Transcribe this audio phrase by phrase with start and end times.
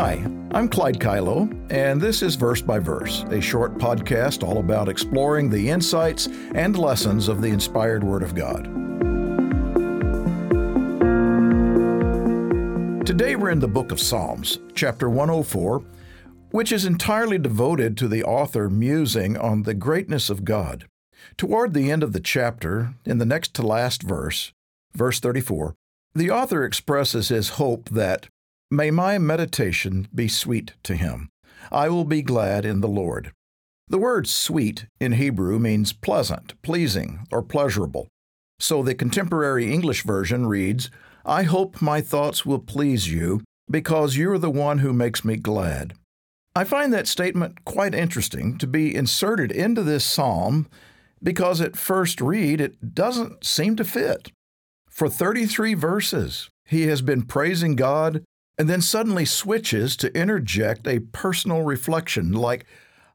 [0.00, 4.88] Hi, I'm Clyde Kilough, and this is Verse by Verse, a short podcast all about
[4.88, 8.66] exploring the insights and lessons of the inspired Word of God.
[13.04, 15.82] Today we're in the book of Psalms, chapter 104,
[16.52, 20.86] which is entirely devoted to the author musing on the greatness of God.
[21.36, 24.52] Toward the end of the chapter, in the next to last verse,
[24.94, 25.74] verse 34,
[26.14, 28.28] the author expresses his hope that
[28.70, 31.30] May my meditation be sweet to him.
[31.72, 33.32] I will be glad in the Lord.
[33.88, 38.08] The word sweet in Hebrew means pleasant, pleasing, or pleasurable.
[38.60, 40.90] So the contemporary English version reads,
[41.24, 43.40] I hope my thoughts will please you,
[43.70, 45.94] because you're the one who makes me glad.
[46.54, 50.68] I find that statement quite interesting to be inserted into this psalm
[51.22, 54.30] because at first read it doesn't seem to fit.
[54.90, 58.24] For 33 verses, he has been praising God
[58.58, 62.66] and then suddenly switches to interject a personal reflection like,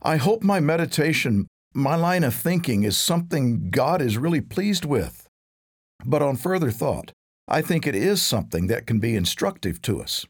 [0.01, 5.27] I hope my meditation, my line of thinking is something God is really pleased with.
[6.05, 7.11] But on further thought,
[7.47, 10.25] I think it is something that can be instructive to us.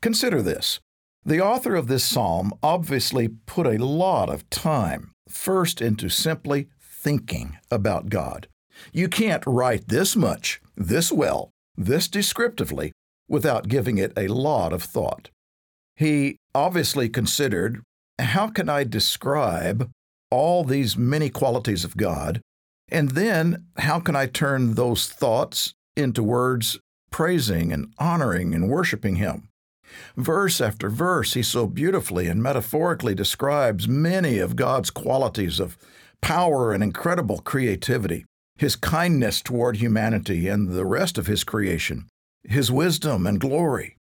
[0.00, 0.80] Consider this.
[1.24, 7.58] The author of this psalm obviously put a lot of time first into simply thinking
[7.70, 8.48] about God.
[8.92, 12.92] You can't write this much, this well, this descriptively
[13.28, 15.30] without giving it a lot of thought.
[15.96, 17.82] He obviously considered
[18.18, 19.90] how can I describe
[20.30, 22.40] all these many qualities of God?
[22.90, 26.78] And then how can I turn those thoughts into words
[27.10, 29.48] praising and honoring and worshiping Him?
[30.16, 35.76] Verse after verse, he so beautifully and metaphorically describes many of God's qualities of
[36.22, 38.24] power and incredible creativity,
[38.56, 42.06] His kindness toward humanity and the rest of His creation,
[42.44, 43.96] his wisdom and glory.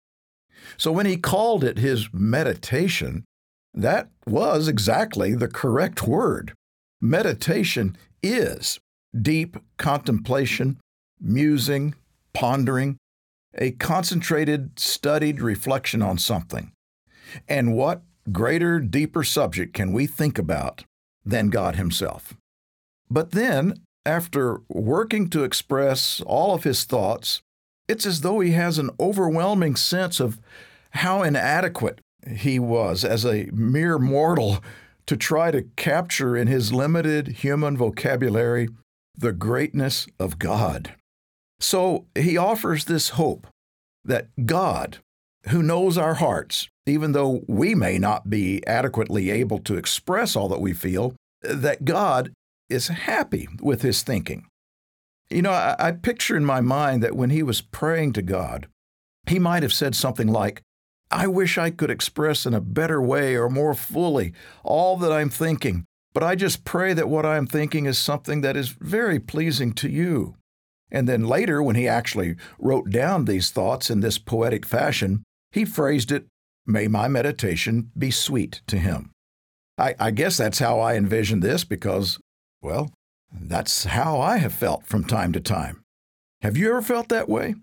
[0.77, 3.25] So when he called it his meditation,
[3.73, 6.53] that was exactly the correct word.
[6.99, 8.79] Meditation is
[9.19, 10.79] deep contemplation,
[11.19, 11.95] musing,
[12.33, 12.97] pondering,
[13.57, 16.71] a concentrated, studied reflection on something.
[17.47, 20.83] And what greater, deeper subject can we think about
[21.25, 22.35] than God Himself?
[23.09, 27.41] But then, after working to express all of his thoughts
[27.91, 30.39] it's as though he has an overwhelming sense of
[30.91, 34.63] how inadequate he was as a mere mortal
[35.07, 38.69] to try to capture in his limited human vocabulary
[39.17, 40.95] the greatness of God.
[41.59, 43.45] So he offers this hope
[44.05, 44.99] that God,
[45.49, 50.47] who knows our hearts, even though we may not be adequately able to express all
[50.47, 52.31] that we feel, that God
[52.69, 54.45] is happy with his thinking.
[55.31, 58.67] You know, I, I picture in my mind that when he was praying to God,
[59.27, 60.61] he might have said something like,
[61.09, 64.33] I wish I could express in a better way or more fully
[64.63, 68.57] all that I'm thinking, but I just pray that what I'm thinking is something that
[68.57, 70.35] is very pleasing to you.
[70.89, 75.65] And then later, when he actually wrote down these thoughts in this poetic fashion, he
[75.65, 76.25] phrased it,
[76.65, 79.11] May my meditation be sweet to him.
[79.77, 82.19] I, I guess that's how I envision this because,
[82.61, 82.91] well,
[83.31, 85.81] that's how I have felt from time to time.
[86.41, 87.55] Have you ever felt that way?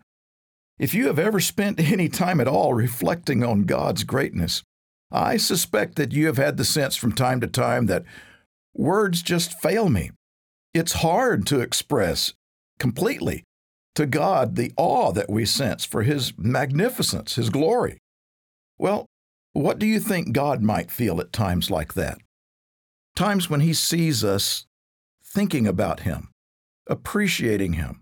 [0.78, 4.62] If you have ever spent any time at all reflecting on God's greatness,
[5.10, 8.04] I suspect that you have had the sense from time to time that
[8.74, 10.10] words just fail me.
[10.74, 12.34] It's hard to express
[12.78, 13.44] completely
[13.94, 17.98] to God the awe that we sense for His magnificence, His glory.
[18.78, 19.06] Well,
[19.54, 22.18] what do you think God might feel at times like that?
[23.16, 24.66] Times when He sees us
[25.38, 26.30] thinking about Him,
[26.88, 28.00] appreciating Him,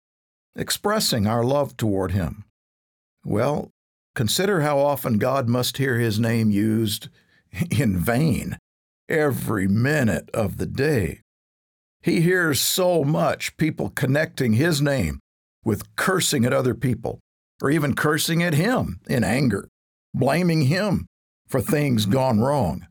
[0.57, 2.45] expressing our love toward Him.
[3.27, 3.69] Well,
[4.15, 7.11] consider how often God must hear His name used
[7.71, 8.57] in vain
[9.07, 11.21] every minute of the day.
[12.01, 15.21] He hears so much people connecting His name
[15.63, 17.21] with cursing at other people,
[17.61, 19.69] or even cursing at Him in anger,
[20.15, 21.05] blaming Him
[21.47, 22.87] for things gone wrong,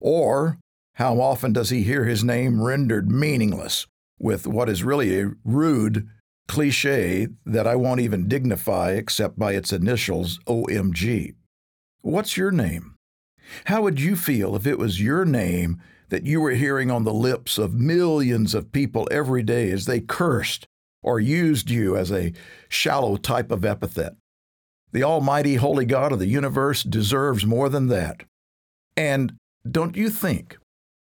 [0.00, 0.60] or
[0.98, 3.86] how often does he hear his name rendered meaningless
[4.18, 6.08] with what is really a rude
[6.48, 11.34] cliche that I won't even dignify except by its initials, OMG?
[12.00, 12.94] What's your name?
[13.66, 17.12] How would you feel if it was your name that you were hearing on the
[17.12, 20.66] lips of millions of people every day as they cursed
[21.02, 22.32] or used you as a
[22.68, 24.16] shallow type of epithet?
[24.92, 28.24] The Almighty Holy God of the universe deserves more than that.
[28.96, 29.34] And
[29.70, 30.56] don't you think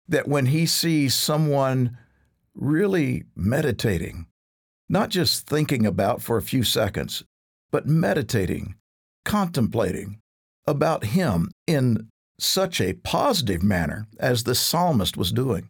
[0.09, 1.99] that when he sees someone
[2.55, 4.27] really meditating,
[4.89, 7.25] not just thinking about for a few seconds,
[7.71, 8.75] but meditating,
[9.25, 10.21] contemplating,
[10.67, 12.09] about Him in
[12.39, 15.69] such a positive manner as the psalmist was doing,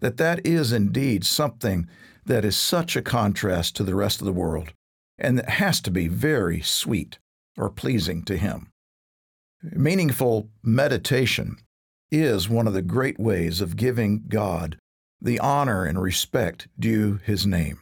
[0.00, 1.88] that that is indeed something
[2.26, 4.72] that is such a contrast to the rest of the world,
[5.18, 7.18] and that has to be very sweet
[7.56, 8.68] or pleasing to Him.
[9.62, 11.56] Meaningful meditation
[12.10, 14.76] is one of the great ways of giving God
[15.24, 17.80] the honor and respect due His name.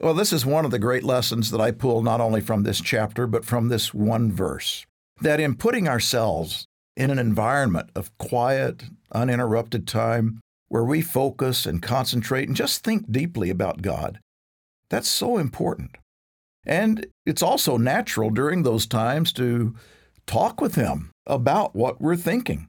[0.00, 2.80] Well, this is one of the great lessons that I pull not only from this
[2.80, 4.84] chapter, but from this one verse
[5.20, 6.66] that in putting ourselves
[6.96, 13.10] in an environment of quiet, uninterrupted time where we focus and concentrate and just think
[13.10, 14.20] deeply about God,
[14.90, 15.96] that's so important.
[16.66, 19.74] And it's also natural during those times to
[20.26, 22.68] talk with Him about what we're thinking,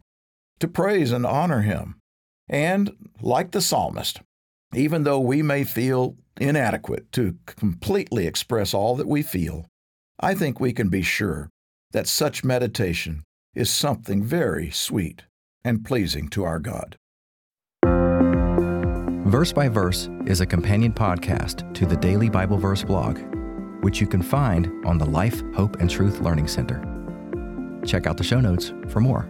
[0.60, 1.99] to praise and honor Him.
[2.50, 2.92] And
[3.22, 4.22] like the psalmist,
[4.74, 9.68] even though we may feel inadequate to completely express all that we feel,
[10.20, 11.50] I think we can be sure
[11.92, 13.24] that such meditation
[13.56, 15.24] is something very sweet
[15.64, 16.96] and pleasing to our God.
[19.30, 23.20] Verse by Verse is a companion podcast to the Daily Bible Verse blog,
[23.84, 26.82] which you can find on the Life, Hope, and Truth Learning Center.
[27.86, 29.30] Check out the show notes for more.